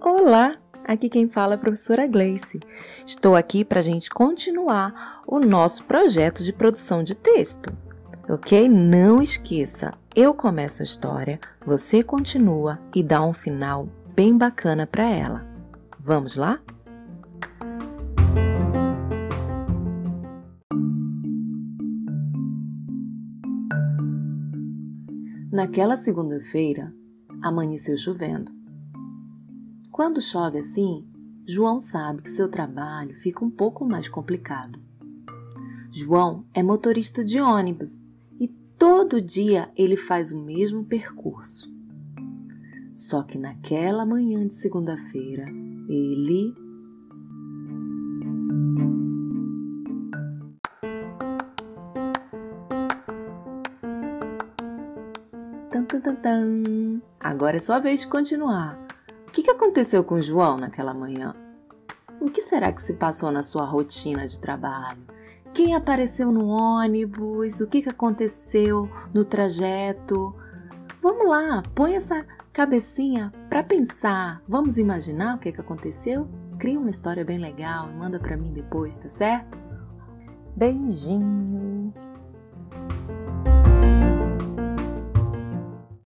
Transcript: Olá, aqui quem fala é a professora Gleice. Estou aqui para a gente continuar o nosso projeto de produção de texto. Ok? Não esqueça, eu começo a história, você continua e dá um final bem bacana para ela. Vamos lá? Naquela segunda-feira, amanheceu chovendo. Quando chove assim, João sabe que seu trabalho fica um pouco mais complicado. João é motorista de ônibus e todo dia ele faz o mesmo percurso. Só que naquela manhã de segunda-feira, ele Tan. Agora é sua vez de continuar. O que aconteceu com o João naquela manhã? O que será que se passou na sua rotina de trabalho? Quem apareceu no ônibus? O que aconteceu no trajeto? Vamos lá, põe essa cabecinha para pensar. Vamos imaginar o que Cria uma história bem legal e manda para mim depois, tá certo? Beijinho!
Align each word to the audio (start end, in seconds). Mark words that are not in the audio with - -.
Olá, 0.00 0.56
aqui 0.84 1.08
quem 1.08 1.28
fala 1.28 1.54
é 1.54 1.56
a 1.56 1.58
professora 1.58 2.06
Gleice. 2.08 2.58
Estou 3.06 3.36
aqui 3.36 3.64
para 3.64 3.78
a 3.78 3.82
gente 3.82 4.10
continuar 4.10 5.22
o 5.24 5.38
nosso 5.38 5.84
projeto 5.84 6.42
de 6.42 6.52
produção 6.52 7.04
de 7.04 7.14
texto. 7.14 7.72
Ok? 8.28 8.68
Não 8.68 9.22
esqueça, 9.22 9.94
eu 10.16 10.34
começo 10.34 10.82
a 10.82 10.84
história, 10.84 11.38
você 11.64 12.02
continua 12.02 12.80
e 12.94 13.02
dá 13.02 13.22
um 13.22 13.32
final 13.32 13.88
bem 14.16 14.36
bacana 14.36 14.86
para 14.86 15.08
ela. 15.08 15.46
Vamos 16.00 16.34
lá? 16.34 16.58
Naquela 25.54 25.96
segunda-feira, 25.96 26.92
amanheceu 27.40 27.96
chovendo. 27.96 28.50
Quando 29.92 30.20
chove 30.20 30.58
assim, 30.58 31.06
João 31.46 31.78
sabe 31.78 32.22
que 32.22 32.30
seu 32.30 32.48
trabalho 32.48 33.14
fica 33.14 33.44
um 33.44 33.50
pouco 33.52 33.84
mais 33.84 34.08
complicado. 34.08 34.82
João 35.92 36.44
é 36.52 36.60
motorista 36.60 37.24
de 37.24 37.40
ônibus 37.40 38.04
e 38.40 38.48
todo 38.76 39.22
dia 39.22 39.70
ele 39.76 39.96
faz 39.96 40.32
o 40.32 40.44
mesmo 40.44 40.84
percurso. 40.86 41.72
Só 42.92 43.22
que 43.22 43.38
naquela 43.38 44.04
manhã 44.04 44.44
de 44.48 44.54
segunda-feira, 44.54 45.46
ele 45.88 46.52
Tan. 55.82 57.00
Agora 57.18 57.56
é 57.56 57.60
sua 57.60 57.80
vez 57.80 58.00
de 58.00 58.06
continuar. 58.06 58.78
O 59.26 59.30
que 59.32 59.50
aconteceu 59.50 60.04
com 60.04 60.14
o 60.16 60.22
João 60.22 60.56
naquela 60.56 60.94
manhã? 60.94 61.34
O 62.20 62.30
que 62.30 62.40
será 62.40 62.72
que 62.72 62.82
se 62.82 62.94
passou 62.94 63.32
na 63.32 63.42
sua 63.42 63.64
rotina 63.64 64.28
de 64.28 64.38
trabalho? 64.38 65.02
Quem 65.52 65.74
apareceu 65.74 66.30
no 66.30 66.46
ônibus? 66.46 67.60
O 67.60 67.66
que 67.66 67.88
aconteceu 67.88 68.88
no 69.12 69.24
trajeto? 69.24 70.34
Vamos 71.02 71.28
lá, 71.28 71.62
põe 71.74 71.96
essa 71.96 72.24
cabecinha 72.52 73.32
para 73.50 73.64
pensar. 73.64 74.40
Vamos 74.48 74.78
imaginar 74.78 75.36
o 75.36 75.38
que 75.38 75.48
Cria 76.58 76.78
uma 76.78 76.90
história 76.90 77.24
bem 77.24 77.38
legal 77.38 77.90
e 77.90 77.94
manda 77.94 78.18
para 78.20 78.36
mim 78.36 78.52
depois, 78.52 78.96
tá 78.96 79.08
certo? 79.08 79.58
Beijinho! 80.56 81.63